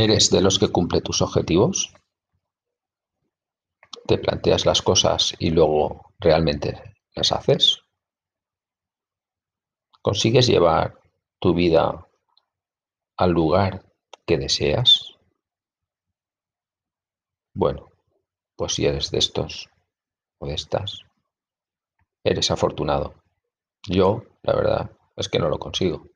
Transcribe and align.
¿Eres 0.00 0.30
de 0.30 0.40
los 0.40 0.60
que 0.60 0.68
cumple 0.68 1.00
tus 1.00 1.22
objetivos? 1.22 1.92
¿Te 4.06 4.16
planteas 4.16 4.64
las 4.64 4.80
cosas 4.80 5.34
y 5.40 5.50
luego 5.50 6.14
realmente 6.20 6.94
las 7.16 7.32
haces? 7.32 7.80
¿Consigues 10.00 10.46
llevar 10.46 11.00
tu 11.40 11.52
vida 11.52 12.06
al 13.16 13.32
lugar 13.32 13.92
que 14.24 14.38
deseas? 14.38 15.16
Bueno, 17.52 17.88
pues 18.54 18.74
si 18.74 18.86
eres 18.86 19.10
de 19.10 19.18
estos 19.18 19.68
o 20.38 20.46
de 20.46 20.54
estas, 20.54 21.00
eres 22.22 22.52
afortunado. 22.52 23.16
Yo, 23.88 24.22
la 24.44 24.54
verdad, 24.54 24.90
es 25.16 25.28
que 25.28 25.40
no 25.40 25.48
lo 25.48 25.58
consigo. 25.58 26.06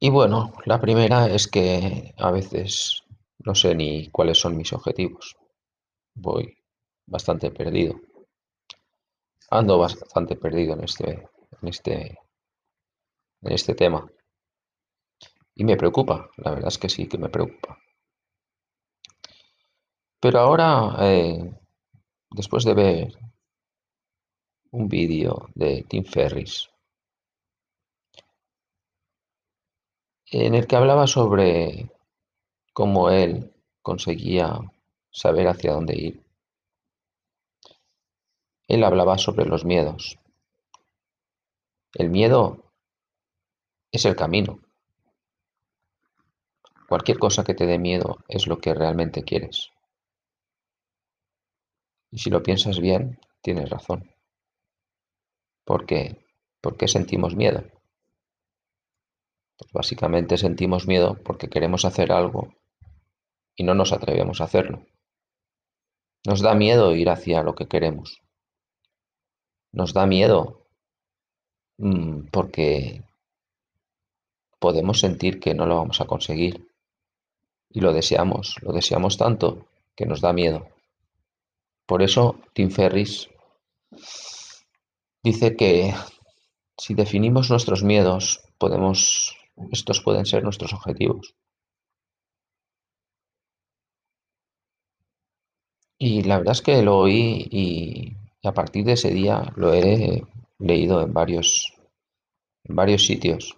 Y 0.00 0.10
bueno, 0.10 0.52
la 0.64 0.80
primera 0.80 1.26
es 1.26 1.48
que 1.48 2.14
a 2.18 2.30
veces 2.30 3.02
no 3.38 3.54
sé 3.54 3.74
ni 3.74 4.08
cuáles 4.10 4.38
son 4.38 4.56
mis 4.56 4.72
objetivos. 4.72 5.36
Voy 6.14 6.56
bastante 7.06 7.50
perdido. 7.50 8.00
Ando 9.50 9.78
bastante 9.78 10.36
perdido 10.36 10.74
en 10.74 10.84
este, 10.84 11.28
en 11.60 11.68
este, 11.68 12.18
en 13.42 13.52
este 13.52 13.74
tema. 13.74 14.08
Y 15.54 15.64
me 15.64 15.76
preocupa, 15.76 16.30
la 16.36 16.52
verdad 16.52 16.68
es 16.68 16.78
que 16.78 16.88
sí 16.88 17.08
que 17.08 17.18
me 17.18 17.28
preocupa. 17.28 17.78
Pero 20.20 20.38
ahora, 20.38 20.96
eh, 21.00 21.52
después 22.30 22.64
de 22.64 22.74
ver 22.74 23.18
un 24.70 24.88
vídeo 24.88 25.48
de 25.54 25.84
Tim 25.88 26.04
Ferris 26.04 26.68
en 30.30 30.54
el 30.54 30.66
que 30.66 30.76
hablaba 30.76 31.06
sobre 31.06 31.90
cómo 32.72 33.10
él 33.10 33.52
conseguía 33.82 34.58
saber 35.10 35.48
hacia 35.48 35.72
dónde 35.72 35.96
ir. 35.96 36.22
Él 38.66 38.84
hablaba 38.84 39.16
sobre 39.16 39.46
los 39.46 39.64
miedos. 39.64 40.18
El 41.94 42.10
miedo 42.10 42.64
es 43.90 44.04
el 44.04 44.14
camino. 44.14 44.60
Cualquier 46.86 47.18
cosa 47.18 47.44
que 47.44 47.54
te 47.54 47.66
dé 47.66 47.78
miedo 47.78 48.18
es 48.28 48.46
lo 48.46 48.58
que 48.58 48.74
realmente 48.74 49.22
quieres. 49.22 49.70
Y 52.10 52.18
si 52.18 52.30
lo 52.30 52.42
piensas 52.42 52.78
bien, 52.80 53.18
tienes 53.40 53.70
razón. 53.70 54.14
¿Por 55.64 55.86
qué? 55.86 56.24
¿Por 56.60 56.76
qué 56.76 56.88
sentimos 56.88 57.34
miedo? 57.34 57.77
Pues 59.58 59.72
básicamente 59.72 60.38
sentimos 60.38 60.86
miedo 60.86 61.18
porque 61.24 61.48
queremos 61.48 61.84
hacer 61.84 62.12
algo 62.12 62.54
y 63.56 63.64
no 63.64 63.74
nos 63.74 63.92
atrevemos 63.92 64.40
a 64.40 64.44
hacerlo. 64.44 64.86
Nos 66.24 66.40
da 66.40 66.54
miedo 66.54 66.94
ir 66.94 67.10
hacia 67.10 67.42
lo 67.42 67.54
que 67.54 67.66
queremos. 67.66 68.22
Nos 69.72 69.92
da 69.92 70.06
miedo 70.06 70.66
mm, 71.78 72.28
porque 72.30 73.02
podemos 74.60 75.00
sentir 75.00 75.40
que 75.40 75.54
no 75.54 75.66
lo 75.66 75.76
vamos 75.76 76.00
a 76.00 76.06
conseguir 76.06 76.68
y 77.70 77.80
lo 77.80 77.92
deseamos, 77.92 78.56
lo 78.62 78.72
deseamos 78.72 79.16
tanto 79.16 79.66
que 79.96 80.06
nos 80.06 80.20
da 80.20 80.32
miedo. 80.32 80.68
Por 81.86 82.02
eso 82.02 82.40
Tim 82.52 82.70
Ferris 82.70 83.28
dice 85.22 85.56
que 85.56 85.94
si 86.76 86.94
definimos 86.94 87.50
nuestros 87.50 87.82
miedos, 87.82 88.40
podemos 88.58 89.37
estos 89.70 90.00
pueden 90.00 90.26
ser 90.26 90.42
nuestros 90.42 90.72
objetivos. 90.72 91.34
Y 95.98 96.22
la 96.22 96.38
verdad 96.38 96.52
es 96.52 96.62
que 96.62 96.82
lo 96.82 96.98
oí 96.98 97.48
y, 97.50 98.16
a 98.46 98.52
partir 98.52 98.84
de 98.84 98.92
ese 98.92 99.10
día 99.10 99.52
lo 99.56 99.74
he 99.74 100.22
leído 100.58 101.02
en 101.02 101.12
varios, 101.12 101.74
en 102.64 102.76
varios 102.76 103.04
sitios. 103.04 103.56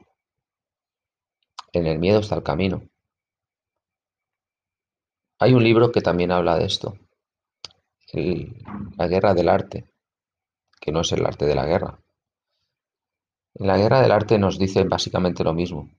En 1.72 1.86
el 1.86 1.98
miedo 1.98 2.20
está 2.20 2.36
el 2.36 2.42
camino. 2.42 2.82
Hay 5.38 5.54
un 5.54 5.62
libro 5.62 5.92
que 5.92 6.00
también 6.00 6.32
habla 6.32 6.56
de 6.58 6.66
esto, 6.66 6.98
La 8.12 9.06
guerra 9.06 9.34
del 9.34 9.48
arte, 9.48 9.84
que 10.80 10.92
no 10.92 11.02
es 11.02 11.12
el 11.12 11.24
arte 11.24 11.46
de 11.46 11.54
la 11.54 11.66
guerra, 11.66 11.98
la 13.54 13.76
guerra 13.76 14.00
del 14.00 14.12
arte 14.12 14.38
nos 14.38 14.58
dicen 14.58 14.88
básicamente 14.88 15.44
lo 15.44 15.52
mismo. 15.52 15.90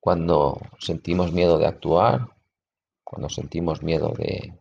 Cuando 0.00 0.60
sentimos 0.78 1.32
miedo 1.32 1.58
de 1.58 1.66
actuar, 1.66 2.28
cuando 3.02 3.28
sentimos 3.28 3.82
miedo 3.82 4.12
de, 4.16 4.52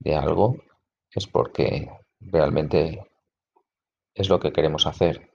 de 0.00 0.16
algo, 0.16 0.56
es 1.10 1.26
porque 1.26 1.90
realmente 2.20 3.06
es 4.14 4.28
lo 4.28 4.40
que 4.40 4.52
queremos 4.52 4.86
hacer. 4.86 5.30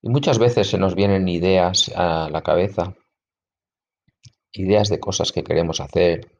Y 0.00 0.08
muchas 0.08 0.38
veces 0.38 0.68
se 0.70 0.78
nos 0.78 0.94
vienen 0.94 1.28
ideas 1.28 1.90
a 1.96 2.28
la 2.30 2.42
cabeza, 2.42 2.94
ideas 4.52 4.88
de 4.88 5.00
cosas 5.00 5.32
que 5.32 5.42
queremos 5.42 5.80
hacer 5.80 6.30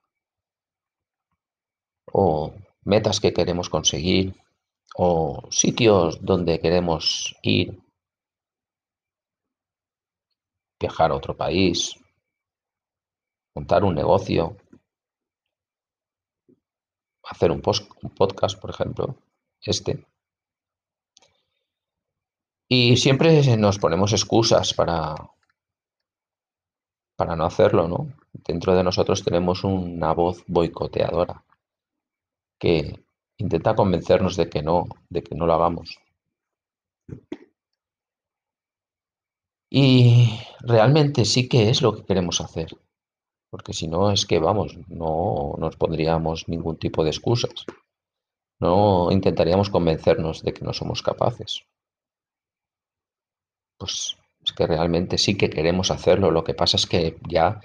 o 2.12 2.54
metas 2.84 3.20
que 3.20 3.32
queremos 3.32 3.68
conseguir 3.68 4.34
o 5.00 5.46
sitios 5.52 6.18
donde 6.24 6.58
queremos 6.58 7.36
ir, 7.42 7.80
viajar 10.80 11.12
a 11.12 11.14
otro 11.14 11.36
país, 11.36 11.94
montar 13.54 13.84
un 13.84 13.94
negocio, 13.94 14.56
hacer 17.22 17.52
un, 17.52 17.62
podcast, 17.62 18.60
por 18.60 18.70
ejemplo, 18.70 19.14
este. 19.60 20.04
Y 22.68 22.96
siempre 22.96 23.56
nos 23.56 23.78
ponemos 23.78 24.12
excusas 24.12 24.74
para, 24.74 25.14
para 27.14 27.36
no 27.36 27.44
hacerlo, 27.44 27.86
¿no? 27.86 28.12
Dentro 28.32 28.74
de 28.74 28.82
nosotros 28.82 29.22
tenemos 29.22 29.62
una 29.62 30.12
voz 30.12 30.42
boicoteadora 30.48 31.44
que 32.58 33.07
intenta 33.38 33.74
convencernos 33.74 34.36
de 34.36 34.48
que 34.50 34.62
no, 34.62 34.86
de 35.08 35.22
que 35.22 35.34
no 35.34 35.46
lo 35.46 35.54
hagamos. 35.54 35.98
Y 39.70 40.40
realmente 40.60 41.24
sí 41.24 41.48
que 41.48 41.70
es 41.70 41.82
lo 41.82 41.94
que 41.94 42.04
queremos 42.04 42.40
hacer, 42.40 42.70
porque 43.50 43.72
si 43.72 43.86
no 43.86 44.10
es 44.10 44.26
que 44.26 44.38
vamos, 44.38 44.76
no 44.88 45.54
nos 45.58 45.76
pondríamos 45.76 46.48
ningún 46.48 46.78
tipo 46.78 47.04
de 47.04 47.10
excusas, 47.10 47.66
no 48.60 49.10
intentaríamos 49.12 49.70
convencernos 49.70 50.42
de 50.42 50.52
que 50.52 50.64
no 50.64 50.72
somos 50.72 51.02
capaces. 51.02 51.64
Pues 53.78 54.16
es 54.42 54.52
que 54.52 54.66
realmente 54.66 55.18
sí 55.18 55.36
que 55.36 55.50
queremos 55.50 55.90
hacerlo, 55.90 56.30
lo 56.30 56.44
que 56.44 56.54
pasa 56.54 56.76
es 56.76 56.86
que 56.86 57.18
ya 57.28 57.60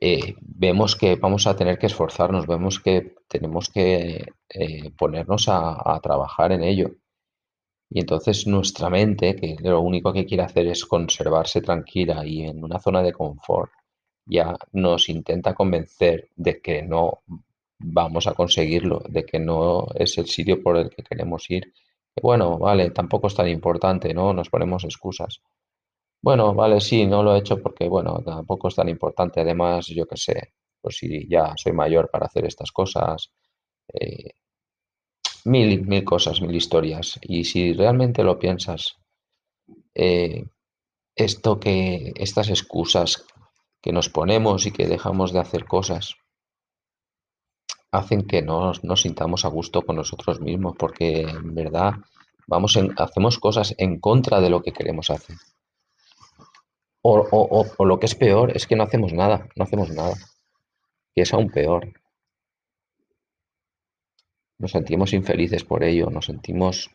eh, 0.00 0.34
vemos 0.40 0.96
que 0.96 1.16
vamos 1.16 1.46
a 1.46 1.56
tener 1.56 1.78
que 1.78 1.86
esforzarnos, 1.86 2.46
vemos 2.46 2.80
que 2.80 3.14
tenemos 3.28 3.68
que 3.68 4.26
eh, 4.48 4.90
ponernos 4.96 5.48
a, 5.48 5.98
trabajar 6.02 6.52
en 6.52 6.62
ello. 6.64 6.90
Y 7.90 8.00
entonces 8.00 8.46
nuestra 8.46 8.90
mente, 8.90 9.36
que 9.36 9.56
lo 9.60 9.80
único 9.80 10.12
que 10.12 10.26
quiere 10.26 10.42
hacer 10.44 10.66
es 10.66 10.84
conservarse 10.84 11.60
tranquila 11.62 12.26
y 12.26 12.42
en 12.42 12.62
una 12.64 12.80
zona 12.80 13.02
de 13.02 13.12
confort, 13.12 13.70
ya 14.26 14.56
nos 14.72 15.08
intenta 15.08 15.54
convencer 15.54 16.30
de 16.36 16.60
que 16.60 16.82
no 16.82 17.22
vamos 17.78 18.26
a 18.26 18.34
conseguirlo, 18.34 19.02
de 19.08 19.24
que 19.24 19.38
no 19.38 19.86
es 19.94 20.18
el 20.18 20.26
sitio 20.26 20.62
por 20.62 20.76
el 20.76 20.90
que 20.90 21.02
queremos 21.04 21.48
ir. 21.50 21.72
bueno, 22.22 22.58
vale, 22.58 22.90
tampoco 22.90 23.28
es 23.28 23.34
tan 23.34 23.48
importante, 23.48 24.14
¿no? 24.14 24.32
Nos 24.32 24.50
ponemos 24.50 24.84
excusas. 24.84 25.42
Bueno, 26.22 26.54
vale, 26.54 26.80
sí, 26.80 27.06
no 27.06 27.22
lo 27.22 27.34
he 27.34 27.38
hecho 27.38 27.62
porque, 27.62 27.88
bueno, 27.88 28.22
tampoco 28.24 28.68
es 28.68 28.74
tan 28.74 28.88
importante. 28.88 29.40
Además, 29.40 29.86
yo 29.86 30.06
qué 30.06 30.16
sé, 30.16 30.52
pues 30.80 30.96
si 30.98 31.28
ya 31.28 31.54
soy 31.56 31.72
mayor 31.72 32.10
para 32.10 32.26
hacer 32.26 32.44
estas 32.46 32.72
cosas, 32.72 33.32
eh, 33.92 34.32
mil, 35.44 35.86
mil 35.86 36.04
cosas, 36.04 36.40
mil 36.40 36.54
historias. 36.54 37.18
Y 37.22 37.44
si 37.44 37.72
realmente 37.72 38.22
lo 38.24 38.38
piensas, 38.38 38.96
eh, 39.94 40.44
esto 41.14 41.58
que, 41.60 42.12
estas 42.16 42.50
excusas 42.50 43.24
que 43.80 43.92
nos 43.92 44.08
ponemos 44.08 44.66
y 44.66 44.72
que 44.72 44.86
dejamos 44.86 45.32
de 45.32 45.40
hacer 45.40 45.64
cosas, 45.64 46.16
hacen 47.92 48.26
que 48.26 48.42
no 48.42 48.72
nos 48.82 49.02
sintamos 49.02 49.44
a 49.44 49.48
gusto 49.48 49.82
con 49.82 49.96
nosotros 49.96 50.40
mismos, 50.40 50.74
porque 50.78 51.22
en 51.22 51.54
verdad 51.54 51.94
vamos 52.46 52.76
en, 52.76 52.92
hacemos 52.98 53.38
cosas 53.38 53.74
en 53.78 54.00
contra 54.00 54.40
de 54.40 54.50
lo 54.50 54.62
que 54.62 54.72
queremos 54.72 55.10
hacer. 55.10 55.36
O, 57.08 57.84
lo 57.84 58.00
que 58.00 58.06
es 58.06 58.16
peor 58.16 58.56
es 58.56 58.66
que 58.66 58.74
no 58.74 58.82
hacemos 58.82 59.12
nada, 59.12 59.48
no 59.54 59.62
hacemos 59.62 59.90
nada. 59.90 60.14
Y 61.14 61.20
es 61.20 61.32
aún 61.32 61.50
peor. 61.50 61.92
Nos 64.58 64.72
sentimos 64.72 65.12
infelices 65.12 65.62
por 65.62 65.84
ello, 65.84 66.10
nos 66.10 66.26
sentimos 66.26 66.90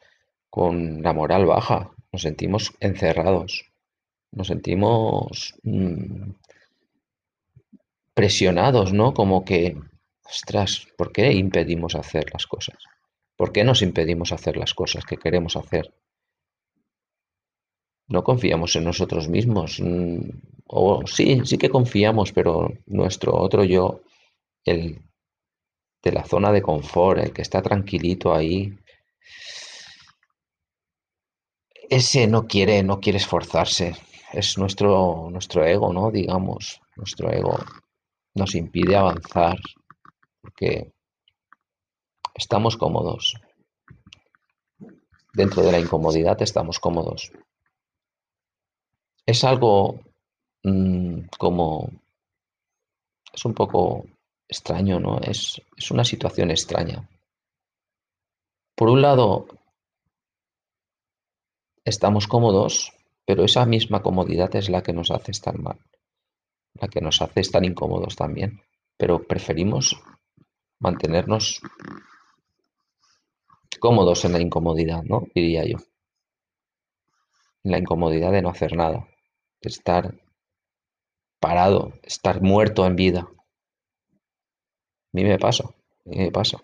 con 0.50 1.02
la 1.02 1.14
moral 1.14 1.46
baja, 1.46 1.92
nos 2.12 2.24
sentimos 2.24 2.74
encerrados, 2.82 3.72
nos 4.32 4.48
sentimos 4.48 5.56
mm, 5.64 6.32
presionados, 8.14 8.92
¿no? 8.92 9.14
Como 9.14 9.46
que, 9.46 9.78
ostras, 10.26 10.88
¿por 10.98 11.14
qué 11.14 11.32
impedimos 11.32 11.96
hacer 11.96 12.26
las 12.34 12.48
cosas? 12.48 12.84
¿Por 13.38 13.54
qué 13.54 13.64
nos 13.64 13.82
impedimos 13.82 14.34
hacer 14.34 14.58
las 14.58 14.74
cosas 14.74 15.06
que 15.06 15.16
queremos 15.16 15.56
hacer? 15.56 15.94
No 18.12 18.24
confiamos 18.24 18.76
en 18.76 18.84
nosotros 18.84 19.28
mismos. 19.28 19.80
mm, 19.80 20.30
O 20.68 21.06
sí, 21.06 21.42
sí 21.46 21.58
que 21.58 21.70
confiamos, 21.70 22.32
pero 22.32 22.72
nuestro 22.86 23.36
otro 23.36 23.64
yo, 23.64 24.02
el 24.66 25.02
de 26.04 26.12
la 26.12 26.24
zona 26.24 26.52
de 26.52 26.62
confort, 26.62 27.20
el 27.22 27.34
que 27.34 27.42
está 27.42 27.62
tranquilito 27.62 28.34
ahí, 28.34 28.74
ese 31.90 32.28
no 32.28 32.48
quiere, 32.48 32.84
no 32.84 33.00
quiere 33.02 33.18
esforzarse. 33.18 33.96
Es 34.32 34.58
nuestro, 34.58 35.30
nuestro 35.30 35.66
ego, 35.66 35.92
¿no? 35.92 36.10
Digamos, 36.10 36.82
nuestro 36.96 37.30
ego 37.32 37.58
nos 38.34 38.56
impide 38.56 38.96
avanzar 38.96 39.58
porque 40.42 40.92
estamos 42.34 42.78
cómodos. 42.78 43.36
Dentro 45.34 45.64
de 45.64 45.72
la 45.74 45.80
incomodidad 45.80 46.42
estamos 46.42 46.80
cómodos. 46.80 47.32
Es 49.32 49.46
algo 49.46 50.02
mm, 50.64 51.22
como... 51.38 51.90
Es 53.34 53.46
un 53.46 53.54
poco 53.54 54.06
extraño, 54.46 55.00
¿no? 55.00 55.20
Es, 55.22 55.62
es 55.78 55.90
una 55.90 56.04
situación 56.04 56.52
extraña. 56.52 57.08
Por 58.76 58.90
un 58.90 59.02
lado, 59.02 59.48
estamos 61.86 62.28
cómodos, 62.28 62.92
pero 63.26 63.46
esa 63.46 63.66
misma 63.66 64.02
comodidad 64.02 64.54
es 64.58 64.68
la 64.68 64.84
que 64.84 64.92
nos 64.92 65.12
hace 65.12 65.32
estar 65.32 65.58
mal, 65.58 65.80
la 66.74 66.90
que 66.90 67.00
nos 67.00 67.22
hace 67.22 67.40
estar 67.40 67.64
incómodos 67.64 68.18
también. 68.18 68.60
Pero 68.98 69.24
preferimos 69.24 69.98
mantenernos 70.80 71.62
cómodos 73.80 74.26
en 74.26 74.34
la 74.34 74.42
incomodidad, 74.42 75.04
¿no? 75.04 75.24
Diría 75.34 75.64
yo. 75.64 75.78
En 77.64 77.72
la 77.72 77.78
incomodidad 77.78 78.34
de 78.34 78.42
no 78.42 78.50
hacer 78.50 78.76
nada, 78.76 79.08
estar 79.70 80.14
parado, 81.42 81.92
estar 82.04 82.42
muerto 82.42 82.86
en 82.86 82.96
vida. 82.96 83.28
A 83.30 83.32
mí 85.14 85.24
me 85.24 85.38
pasa, 85.46 85.66
me 86.06 86.32
pasa. 86.38 86.58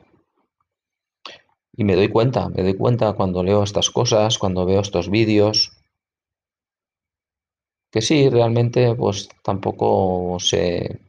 Y 1.77 1.85
me 1.85 1.95
doy 1.95 2.09
cuenta, 2.09 2.49
me 2.49 2.61
doy 2.61 2.73
cuenta 2.75 3.13
cuando 3.13 3.41
leo 3.41 3.63
estas 3.63 3.89
cosas, 3.89 4.37
cuando 4.37 4.65
veo 4.65 4.81
estos 4.81 5.09
vídeos, 5.09 5.71
que 7.91 8.01
sí, 8.01 8.29
realmente 8.29 8.95
pues 8.95 9.27
tampoco 9.43 10.37
sé 10.39 10.99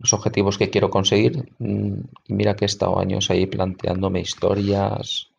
los 0.00 0.12
objetivos 0.14 0.58
que 0.58 0.68
quiero 0.68 0.90
conseguir. 0.90 1.52
Mm, 1.60 2.00
Y 2.26 2.34
mira 2.34 2.56
que 2.56 2.64
he 2.64 2.66
estado 2.66 2.98
años 2.98 3.30
ahí 3.30 3.46
planteándome 3.46 4.20
historias, 4.20 5.29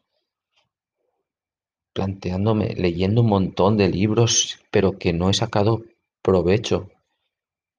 planteándome, 1.93 2.75
leyendo 2.75 3.21
un 3.21 3.29
montón 3.29 3.77
de 3.77 3.89
libros, 3.89 4.59
pero 4.71 4.97
que 4.99 5.13
no 5.13 5.29
he 5.29 5.33
sacado 5.33 5.83
provecho. 6.21 6.89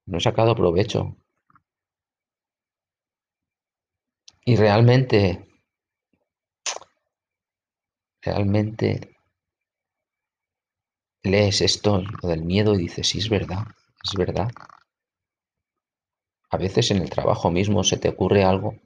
No 0.06 0.18
he 0.18 0.20
sacado 0.20 0.54
provecho. 0.54 1.16
Y 4.44 4.54
realmente, 4.54 5.44
realmente 8.24 8.88
lees 11.24 11.60
esto, 11.62 12.00
lo 12.22 12.28
del 12.28 12.44
miedo, 12.44 12.74
y 12.76 12.78
dices, 12.78 13.08
sí, 13.08 13.18
es 13.18 13.28
verdad, 13.28 13.64
es 14.04 14.12
verdad. 14.16 14.52
A 16.52 16.56
veces 16.56 16.92
en 16.92 16.98
el 16.98 17.10
trabajo 17.10 17.50
mismo 17.50 17.82
se 17.82 17.96
te 17.96 18.08
ocurre 18.08 18.44
algo 18.44 18.76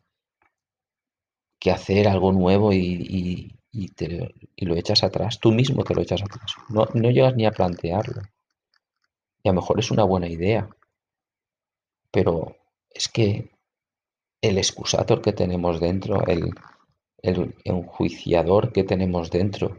que 1.61 1.70
hacer, 1.70 2.08
algo 2.08 2.32
nuevo 2.32 2.73
y, 2.73 2.78
y- 2.78 3.50
y 3.82 3.88
te- 3.88 4.34
lo 4.58 4.75
echas 4.76 5.05
atrás. 5.05 5.38
Tú 5.40 5.52
mismo 5.52 5.84
te 5.84 5.94
lo 5.94 6.02
echas 6.02 6.23
atrás. 6.23 6.55
No, 6.70 6.87
no 6.94 7.11
llegas 7.11 7.37
ni 7.37 7.46
a 7.46 7.52
plantearlo. 7.52 8.23
Y 9.43 9.49
a 9.49 9.52
lo 9.52 9.62
mejor 9.62 9.78
es 9.81 9.90
una 9.90 10.05
buena 10.05 10.28
idea, 10.28 10.69
pero 12.11 12.56
es 12.90 13.06
que 13.08 13.50
el 14.43 14.58
excusator 14.58 15.23
que 15.23 15.32
tenemos 15.34 15.81
dentro, 15.81 16.26
el, 16.26 16.50
el 17.23 17.56
enjuiciador 17.64 18.73
que 18.73 18.84
tenemos 18.84 19.31
dentro, 19.31 19.76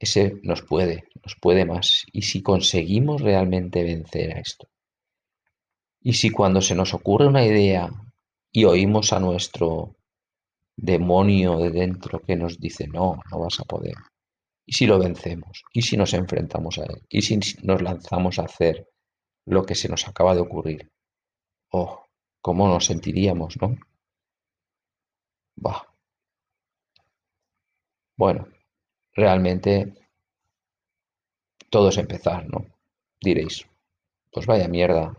ese 0.00 0.40
nos 0.42 0.62
puede, 0.62 1.04
nos 1.22 1.36
puede 1.36 1.64
más. 1.64 2.04
Y 2.12 2.22
si 2.22 2.42
conseguimos 2.42 3.22
realmente 3.22 3.84
vencer 3.84 4.32
a 4.36 4.40
esto, 4.40 4.68
y 6.02 6.12
si 6.14 6.30
cuando 6.30 6.60
se 6.60 6.74
nos 6.74 6.92
ocurre 6.94 7.26
una 7.26 7.44
idea 7.44 7.88
y 8.52 8.64
oímos 8.64 9.12
a 9.12 9.20
nuestro 9.20 9.96
demonio 10.80 11.58
de 11.58 11.70
dentro 11.70 12.20
que 12.20 12.36
nos 12.36 12.58
dice, 12.58 12.88
no, 12.88 13.20
no 13.30 13.38
vas 13.38 13.60
a 13.60 13.64
poder, 13.64 13.94
y 14.66 14.72
si 14.72 14.86
lo 14.86 14.98
vencemos, 14.98 15.64
y 15.72 15.82
si 15.82 15.96
nos 15.96 16.14
enfrentamos 16.14 16.78
a 16.78 16.84
él, 16.84 17.02
y 17.08 17.22
si 17.22 17.38
nos 17.62 17.82
lanzamos 17.82 18.38
a 18.38 18.44
hacer 18.44 18.88
lo 19.44 19.64
que 19.66 19.74
se 19.74 19.88
nos 19.88 20.08
acaba 20.08 20.34
de 20.34 20.40
ocurrir, 20.40 20.90
oh, 21.70 22.06
cómo 22.40 22.68
nos 22.68 22.86
sentiríamos, 22.86 23.60
¿no? 23.60 23.76
Bah, 25.56 25.86
bueno, 28.16 28.48
realmente 29.12 29.94
todo 31.68 31.90
es 31.90 31.98
empezar, 31.98 32.48
¿no? 32.48 32.66
Diréis, 33.20 33.66
pues 34.32 34.46
vaya 34.46 34.68
mierda 34.68 35.16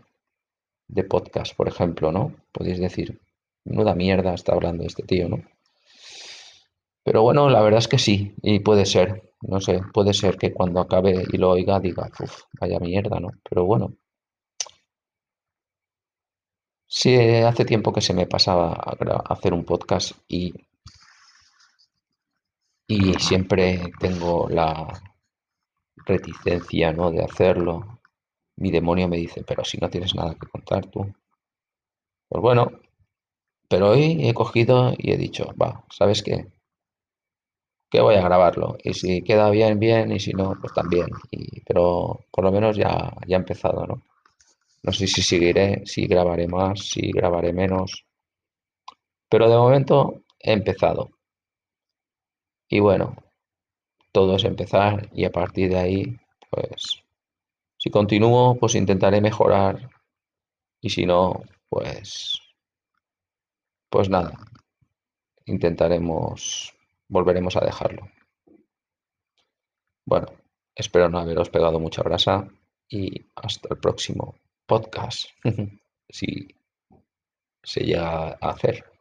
de 0.88 1.04
podcast, 1.04 1.54
por 1.56 1.68
ejemplo, 1.68 2.10
¿no? 2.10 2.34
Podéis 2.52 2.80
decir, 2.80 3.20
menuda 3.64 3.94
mierda 3.94 4.34
está 4.34 4.52
hablando 4.52 4.84
este 4.84 5.02
tío, 5.02 5.28
¿no? 5.28 5.42
Pero 7.04 7.22
bueno, 7.22 7.48
la 7.48 7.60
verdad 7.62 7.78
es 7.78 7.88
que 7.88 7.98
sí, 7.98 8.34
y 8.42 8.60
puede 8.60 8.86
ser, 8.86 9.32
no 9.40 9.60
sé, 9.60 9.80
puede 9.92 10.14
ser 10.14 10.36
que 10.36 10.52
cuando 10.52 10.80
acabe 10.80 11.24
y 11.32 11.36
lo 11.36 11.50
oiga 11.50 11.80
diga, 11.80 12.10
uff, 12.20 12.42
vaya 12.60 12.78
mierda, 12.78 13.18
¿no? 13.20 13.30
Pero 13.48 13.64
bueno, 13.64 13.94
sí, 16.86 17.16
hace 17.16 17.64
tiempo 17.64 17.92
que 17.92 18.00
se 18.00 18.14
me 18.14 18.26
pasaba 18.26 18.72
a 18.72 19.32
hacer 19.32 19.52
un 19.52 19.64
podcast 19.64 20.12
y, 20.28 20.54
y 22.86 23.14
siempre 23.14 23.92
tengo 23.98 24.48
la 24.48 24.86
reticencia, 26.06 26.92
¿no? 26.92 27.10
De 27.10 27.22
hacerlo. 27.24 28.00
Mi 28.56 28.70
demonio 28.70 29.08
me 29.08 29.16
dice, 29.16 29.42
pero 29.46 29.64
si 29.64 29.78
no 29.78 29.90
tienes 29.90 30.14
nada 30.14 30.34
que 30.34 30.46
contar 30.46 30.86
tú. 30.86 31.12
Pues 32.28 32.42
bueno, 32.42 32.70
pero 33.72 33.88
hoy 33.88 34.18
he 34.20 34.34
cogido 34.34 34.92
y 34.98 35.12
he 35.12 35.16
dicho, 35.16 35.46
va, 35.56 35.82
¿sabes 35.88 36.22
qué? 36.22 36.46
Que 37.90 38.02
voy 38.02 38.16
a 38.16 38.20
grabarlo. 38.20 38.76
Y 38.84 38.92
si 38.92 39.22
queda 39.22 39.48
bien, 39.48 39.78
bien, 39.78 40.12
y 40.12 40.20
si 40.20 40.34
no, 40.34 40.54
pues 40.60 40.74
también. 40.74 41.08
Pero 41.66 42.20
por 42.30 42.44
lo 42.44 42.52
menos 42.52 42.76
ya, 42.76 43.14
ya 43.26 43.36
he 43.36 43.40
empezado, 43.40 43.86
¿no? 43.86 44.02
No 44.82 44.92
sé 44.92 45.06
si 45.06 45.22
seguiré, 45.22 45.86
si 45.86 46.06
grabaré 46.06 46.48
más, 46.48 46.80
si 46.80 47.12
grabaré 47.12 47.54
menos. 47.54 48.04
Pero 49.30 49.48
de 49.48 49.56
momento 49.56 50.20
he 50.38 50.52
empezado. 50.52 51.08
Y 52.68 52.78
bueno, 52.80 53.16
todo 54.12 54.36
es 54.36 54.44
empezar 54.44 55.08
y 55.14 55.24
a 55.24 55.32
partir 55.32 55.70
de 55.70 55.78
ahí, 55.78 56.16
pues, 56.50 57.02
si 57.78 57.88
continúo, 57.88 58.54
pues 58.56 58.74
intentaré 58.74 59.22
mejorar. 59.22 59.88
Y 60.82 60.90
si 60.90 61.06
no, 61.06 61.42
pues, 61.70 62.41
pues 63.92 64.08
nada, 64.08 64.32
intentaremos, 65.44 66.74
volveremos 67.08 67.56
a 67.56 67.60
dejarlo. 67.60 68.08
Bueno, 70.06 70.28
espero 70.74 71.10
no 71.10 71.18
haberos 71.18 71.50
pegado 71.50 71.78
mucha 71.78 72.02
brasa 72.02 72.48
y 72.88 73.26
hasta 73.36 73.68
el 73.70 73.78
próximo 73.78 74.34
podcast, 74.64 75.28
si 76.08 76.48
se 77.62 77.80
llega 77.84 78.38
a 78.40 78.50
hacer. 78.50 78.91